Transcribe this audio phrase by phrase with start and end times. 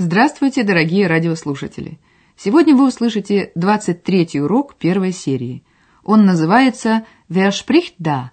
[0.00, 1.98] Здравствуйте, дорогие радиослушатели!
[2.36, 5.64] Сегодня вы услышите 23-й урок первой серии.
[6.04, 8.30] Он называется «Wer spricht da?»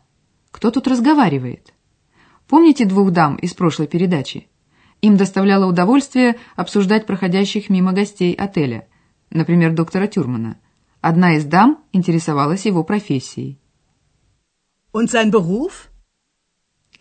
[0.52, 1.74] «Кто тут разговаривает?»
[2.48, 4.48] Помните двух дам из прошлой передачи?
[5.02, 8.88] Им доставляло удовольствие обсуждать проходящих мимо гостей отеля,
[9.32, 10.60] например, доктора Тюрмана.
[11.02, 13.60] Одна из дам интересовалась его профессией.
[14.94, 15.90] Und sein Beruf?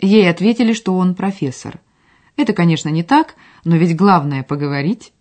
[0.00, 1.82] Ей ответили, что он профессор.
[2.36, 5.12] Это, конечно, не так, но ведь главное— поговорить.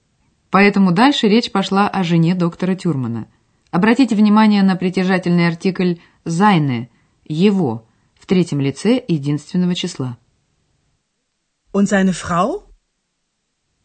[0.50, 3.28] Поэтому дальше речь пошла о жене доктора Тюрмана.
[3.72, 6.90] Обратите внимание на притяжательный артикль «зайне»—
[7.26, 7.88] «его»
[8.20, 10.18] в третьем лице единственного числа.
[11.74, 12.64] Und seine Frau?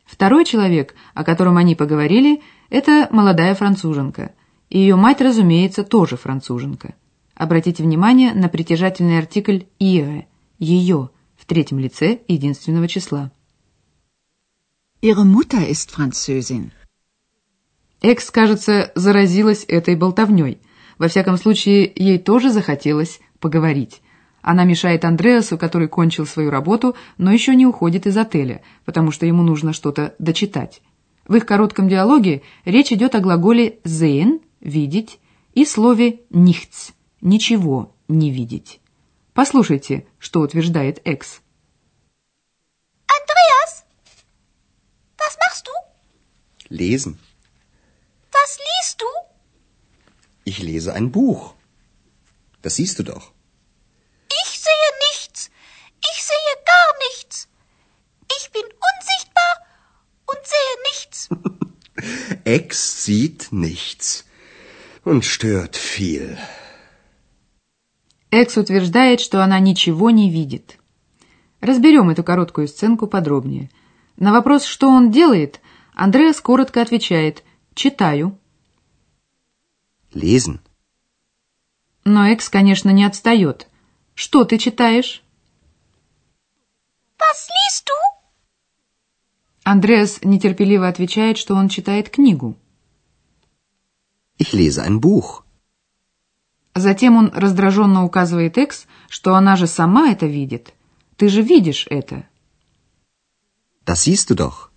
[0.04, 4.34] Второй человек, о котором они поговорили, это молодая француженка.
[4.68, 6.94] И ее мать, разумеется, тоже француженка.
[7.34, 10.26] Обратите внимание на притяжательный артикль «ihre»—
[10.58, 13.32] «ее» в третьем лице единственного числа.
[15.00, 16.72] Ihre Mutter ist Französin.
[18.00, 20.60] Экс, кажется, заразилась этой болтовней.
[20.98, 24.02] Во всяком случае, ей тоже захотелось поговорить.
[24.42, 29.26] Она мешает Андреасу, который кончил свою работу, но еще не уходит из отеля, потому что
[29.26, 30.80] ему нужно что-то дочитать.
[31.26, 35.20] В их коротком диалоге речь идет о глаголе «sehen»— «видеть»
[35.54, 38.80] и слове «nichts»— «ничего не видеть».
[39.34, 41.42] Послушайте, что утверждает Экс.
[43.06, 43.84] Andreas,
[45.18, 45.72] was machst du?
[46.68, 47.18] Lesen.
[48.32, 49.06] Was liest du?
[50.44, 51.54] Ich lese ein Buch.
[52.62, 53.32] Das siehst du doch.
[54.42, 55.50] Ich sehe nichts.
[56.10, 57.48] Ich sehe gar nichts.
[58.38, 59.52] Ich bin unsichtbar
[60.26, 61.28] und sehe nichts.
[62.44, 64.24] Ex sieht nichts
[65.04, 66.38] und stört viel.
[68.30, 70.78] Экс утверждает, что она ничего не видит.
[71.60, 73.70] Разберем эту короткую сценку подробнее.
[74.16, 75.60] На вопрос, что он делает,
[75.98, 77.42] Андреас коротко отвечает
[77.74, 78.38] «читаю».
[80.14, 80.60] Lesen.
[82.04, 83.66] Но Экс, конечно, не отстает.
[84.14, 85.24] «Что ты читаешь?»
[87.18, 87.98] Was liest du?
[89.64, 92.56] Андреас нетерпеливо отвечает, что он читает книгу.
[94.38, 95.42] Ich lese ein Buch.
[96.76, 100.74] Затем он раздраженно указывает Экс, что она же сама это видит.
[101.16, 102.24] Ты же видишь это.
[103.84, 104.67] Das siehst du doch.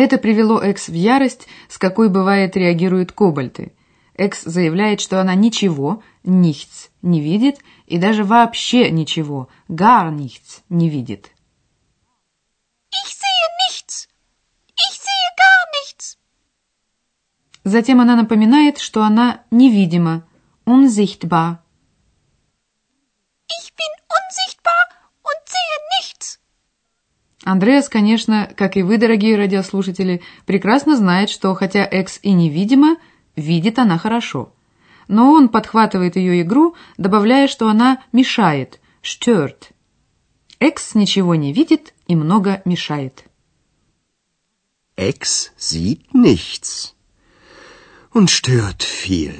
[0.00, 3.74] Это привело Экс в ярость, с какой бывает реагируют кобальты.
[4.14, 10.88] Экс заявляет, что она ничего, nichts, не видит и даже вообще ничего, gar nichts, не
[10.88, 11.30] видит.
[12.90, 14.08] Ich sehe nichts.
[14.74, 16.16] Ich sehe gar nichts.
[17.64, 20.26] Затем она напоминает, что она невидима,
[20.64, 21.62] unsichtbar.
[23.50, 24.82] Ich bin unsichtbar
[25.24, 26.40] und sehe nichts.
[27.50, 32.96] Андреас, конечно, как и вы, дорогие радиослушатели, прекрасно знает, что хотя Экс и невидима,
[33.34, 34.52] видит она хорошо.
[35.08, 39.72] Но он подхватывает ее игру, добавляя, что она мешает, stört.
[40.60, 43.24] Экс ничего не видит и много мешает.
[44.96, 46.94] Ex sieht nichts
[48.14, 49.34] und stört viel.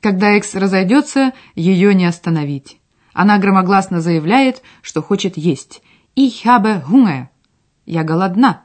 [0.00, 2.80] Когда Экс разойдется, ее не остановить.
[3.12, 5.82] Она громогласно заявляет, что хочет есть.
[6.18, 7.28] «Ich habe Hunger»–
[7.84, 8.64] «Я голодна».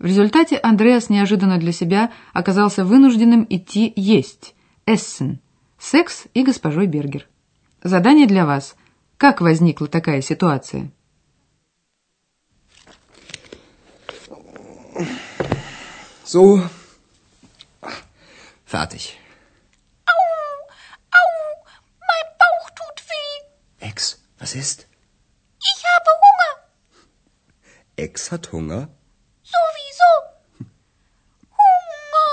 [0.00, 4.56] В результате Андреас неожиданно для себя оказался вынужденным идти есть.
[4.86, 5.38] Essen–
[5.78, 7.28] секс и госпожой Бергер.
[7.84, 8.74] Задание для вас.
[9.18, 10.90] Как возникла такая ситуация?
[16.24, 16.60] So.
[18.66, 19.16] Fertig.
[20.06, 20.18] Au,
[21.12, 21.28] au,
[22.00, 23.88] mein Bauch tut weh.
[23.88, 24.88] Ex, was ist?
[25.60, 26.19] Ich habe.
[28.06, 28.82] Ex hat Hunger?
[29.54, 30.10] Sowieso.
[31.62, 32.30] Hunger.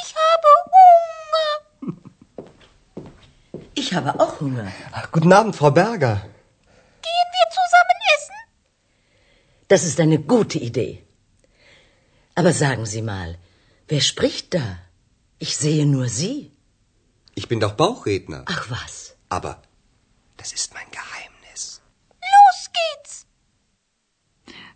[0.00, 1.52] Ich habe Hunger.
[3.82, 4.68] Ich habe auch Hunger.
[4.92, 6.14] Ach, guten Abend, Frau Berger.
[7.06, 8.38] Gehen wir zusammen essen?
[9.68, 10.94] Das ist eine gute Idee.
[12.34, 13.38] Aber sagen Sie mal,
[13.88, 14.66] wer spricht da?
[15.38, 16.52] Ich sehe nur Sie.
[17.34, 18.42] Ich bin doch Bauchredner.
[18.46, 19.14] Ach was.
[19.28, 19.62] Aber
[20.36, 21.15] das ist mein Geheimnis.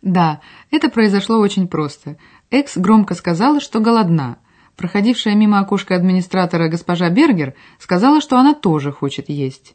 [0.02, 2.17] Да, это произошло очень просто.
[2.50, 4.38] Экс громко сказала, что голодна.
[4.76, 9.75] Проходившая мимо окошка администратора госпожа Бергер сказала, что она тоже хочет есть.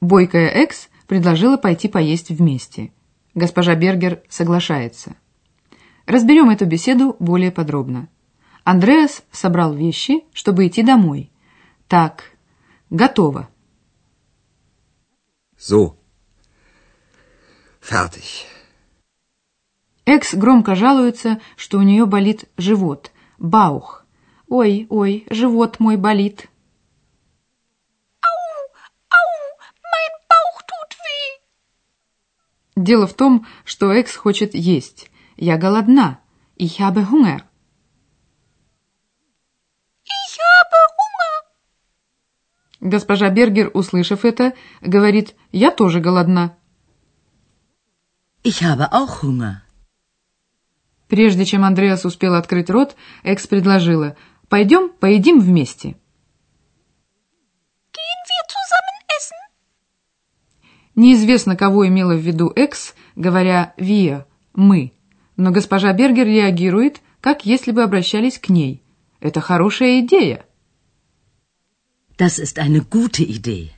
[0.00, 2.92] Бойкая Экс предложила пойти поесть вместе.
[3.34, 5.16] Госпожа Бергер соглашается.
[6.06, 8.08] Разберем эту беседу более подробно.
[8.64, 11.30] Андреас собрал вещи, чтобы идти домой.
[11.88, 12.24] Так,
[12.90, 13.48] готово.
[15.58, 15.96] So.
[17.80, 18.46] Fertig.
[20.14, 23.12] Экс громко жалуется, что у нее болит живот.
[23.38, 24.04] Баух.
[24.46, 26.50] Ой, ой, живот мой болит.
[28.20, 28.38] Au,
[29.08, 29.30] au,
[29.92, 31.40] mein Bauch tut weh.
[32.76, 35.10] Дело в том, что Экс хочет есть.
[35.38, 36.20] Я голодна.
[36.58, 37.40] Ich habe Hunger.
[40.04, 41.36] Ich habe Hunger.
[42.82, 46.54] Госпожа Бергер, услышав это, говорит, я тоже голодна.
[48.44, 49.61] Ich habe auch Hunger.
[51.12, 54.16] Прежде чем Андреас успел открыть рот, Экс предложила,
[54.48, 55.88] пойдем поедим вместе.
[57.92, 59.36] Gehen wir zusammen essen?
[60.94, 64.24] Неизвестно, кого имела в виду Экс, говоря «wir»,
[64.54, 64.94] «мы»,
[65.36, 68.82] но госпожа Бергер реагирует, как если бы обращались к ней.
[69.20, 70.46] Это хорошая идея.
[72.16, 73.72] Das ist eine gute Idee.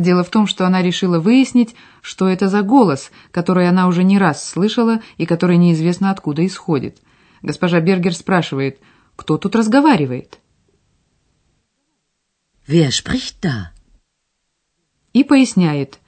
[0.00, 4.16] Дело в том, что она решила выяснить, что это за голос, который она уже не
[4.18, 7.02] раз слышала и который неизвестно откуда исходит.
[7.42, 8.80] Госпожа Бергер спрашивает,
[9.14, 10.38] кто тут разговаривает?
[12.66, 13.72] Wer spricht da?
[15.12, 15.98] И поясняет,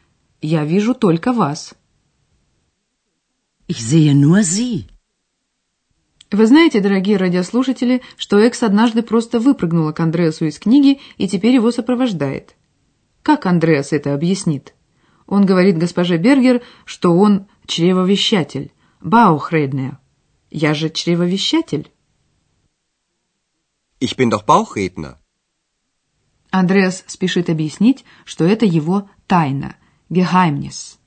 [0.40, 1.74] я вижу только вас.
[3.68, 4.86] Ich sehe nur Sie.
[6.30, 11.56] Вы знаете, дорогие радиослушатели, что Экс однажды просто выпрыгнула к Андреасу из книги и теперь
[11.56, 12.56] его сопровождает.
[13.22, 14.74] Как Андреас это объяснит?
[15.26, 19.98] Он говорит госпоже Бергер, что он чревовещатель, Баухреднер.
[20.50, 21.90] Я же чревовещатель.
[24.00, 25.16] Ich bin doch Bauchredner.
[26.50, 29.76] Андреас спешит объяснить, что это его тайна,
[30.10, 30.98] Geheimnis.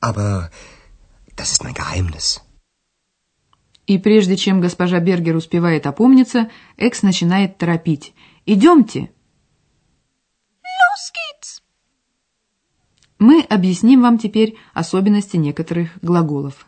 [0.00, 0.50] Aber
[1.36, 2.40] das ist mein Geheimnis.
[3.86, 8.14] И прежде чем госпожа Бергер успевает опомниться, Экс начинает торопить.
[8.46, 9.10] «Идемте!»
[10.94, 11.62] Los geht's.
[13.18, 16.66] Мы объясним вам теперь особенности некоторых глаголов.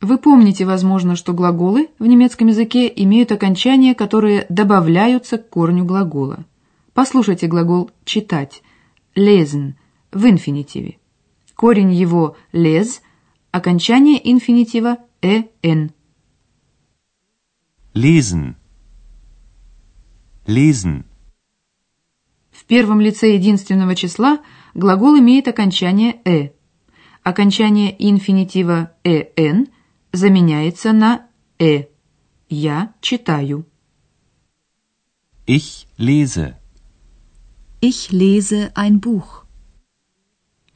[0.00, 6.46] Вы помните, возможно, что глаголы в немецком языке имеют окончания, которые добавляются к корню глагола.
[6.94, 8.62] Послушайте глагол «читать»–
[9.16, 9.74] lesen
[10.10, 10.98] в инфинитиве.
[11.58, 13.02] Корень его «les»,
[13.50, 15.90] окончание инфинитива «en».
[17.94, 18.54] Lesen.
[20.46, 21.04] Lesen.
[22.52, 24.38] В первом лице единственного числа
[24.74, 26.50] глагол имеет окончание «э».
[27.24, 29.68] Окончание инфинитива «en»
[30.12, 31.26] заменяется на
[31.58, 31.86] «э».
[32.48, 33.66] Я читаю.
[35.44, 36.54] Ich lese.
[37.80, 39.47] Ich lese ein Buch.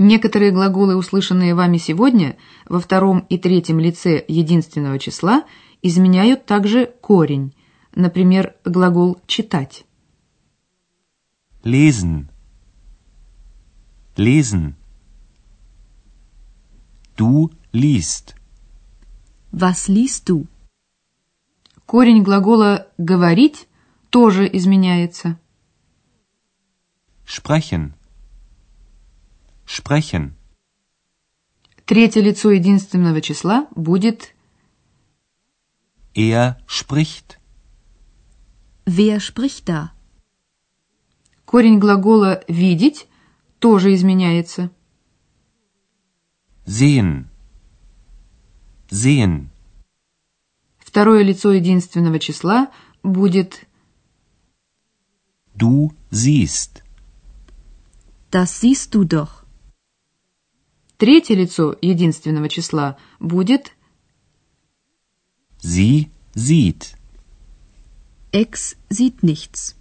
[0.04, 2.37] Некоторые глаголы, услышанные вами сегодня,
[2.69, 5.44] во втором и третьем лице единственного числа,
[5.80, 7.54] изменяют также корень.
[7.94, 9.85] Например, глагол «читать».
[11.62, 12.26] Lesen.
[14.16, 14.75] Lesen.
[17.16, 18.35] Du liest.
[19.52, 20.49] Was liest du?
[21.87, 23.68] Корень глагола «говорить»
[24.11, 25.38] тоже изменяется.
[27.25, 27.92] Sprechen.
[29.79, 30.37] Sprechen.
[31.87, 34.35] Третье лицо единственного числа будет
[36.14, 37.38] Er spricht.
[38.85, 39.93] Wer spricht da?
[41.47, 43.09] корень глагола «видеть»
[43.61, 44.71] тоже изменяется.
[46.67, 47.29] Sehen.
[48.91, 49.49] Sehen.
[50.79, 52.71] Второе лицо единственного числа
[53.02, 53.67] будет
[55.55, 56.83] Du siehst.
[58.31, 59.41] Das siehst du doch.
[61.02, 63.73] Третье лицо единственного числа будет
[65.61, 66.94] Sie sieht.
[68.30, 69.75] Ex sieht nichts.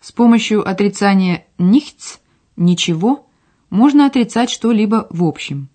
[0.00, 2.20] с помощью отрицания «nichts»–
[2.56, 3.28] «ничего»
[3.68, 5.68] можно отрицать что-либо в общем.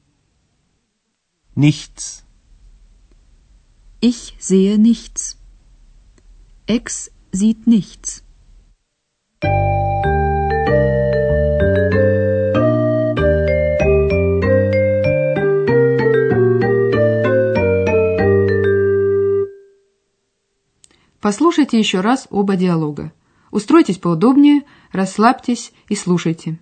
[1.55, 2.24] Nichts.
[4.01, 5.38] Ich sehe nichts.
[6.65, 8.24] Ex sieht nichts.
[21.25, 23.12] Послушайте еще раз оба диалога.
[23.50, 26.60] Устройтесь поудобнее, расслабьтесь и слушайте.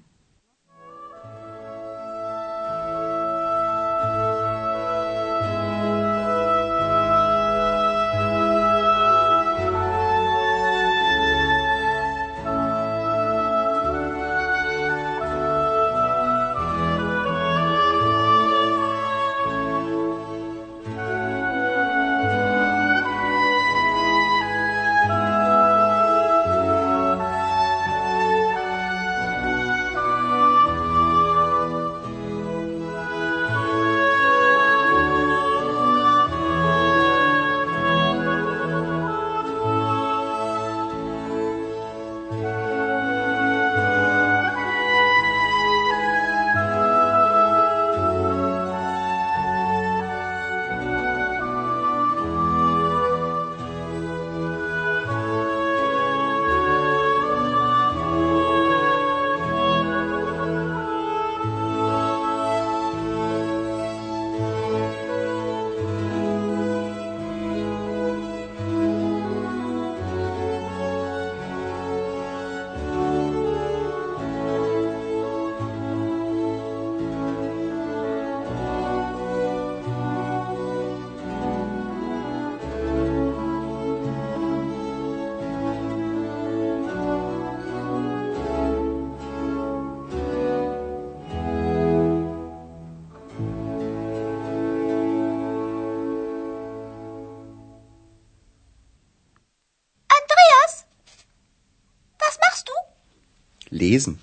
[103.84, 104.14] Lesen.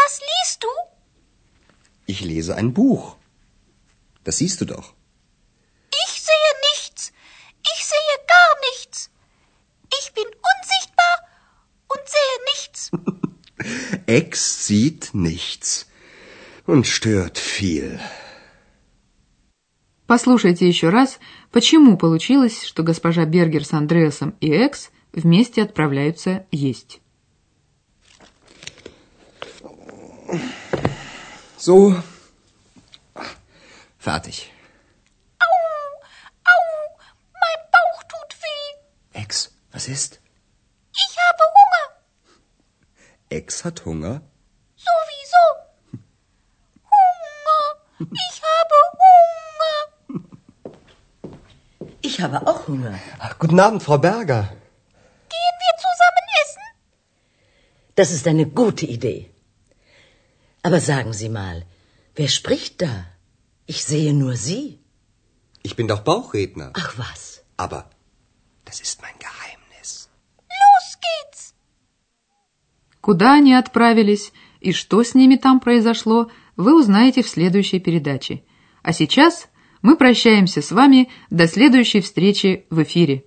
[0.00, 0.72] Was liest du?
[2.12, 3.16] Ich lese ein Buch.
[4.24, 4.86] Das siehst du doch.
[6.04, 7.12] Ich sehe nichts.
[7.72, 8.98] Ich sehe gar nichts.
[9.98, 11.14] Ich bin unsichtbar
[11.92, 12.80] und sehe nichts.
[14.06, 15.86] Ex sieht nichts
[16.66, 18.00] und stört viel.
[20.06, 21.18] Послушайте еще раз,
[21.50, 27.00] почему получилось, что госпожа Бергер с Андреасом и Экс вместе отправляются есть.
[31.56, 32.02] So.
[33.98, 34.52] Fertig.
[35.40, 36.58] Au,
[37.42, 39.20] mein Bauch tut weh.
[39.22, 40.20] Ex, was ist?
[40.92, 41.84] Ich habe Hunger.
[43.30, 44.20] Ex hat Hunger?
[44.76, 45.44] Sowieso.
[46.94, 47.62] Hunger.
[48.00, 50.24] Ich habe Hunger.
[52.02, 52.98] Ich habe auch Hunger.
[53.18, 54.42] Ach, guten Abend, Frau Berger.
[55.28, 56.62] Gehen wir zusammen essen?
[57.94, 59.33] Das ist eine gute Idee.
[60.66, 61.56] Aber sagen Sie mal,
[62.18, 62.94] wer spricht da?
[63.66, 64.66] Ich sehe nur Sie.
[65.62, 66.70] Ich bin doch Bauchredner.
[66.82, 67.22] Ach was.
[67.64, 67.80] Aber
[68.64, 69.90] das ist mein Geheimnis.
[70.62, 71.54] Los geht's.
[73.02, 78.42] Куда они отправились и что с ними там произошло, вы узнаете в следующей передаче.
[78.82, 79.48] А сейчас
[79.82, 83.26] мы прощаемся с вами до следующей встречи в эфире.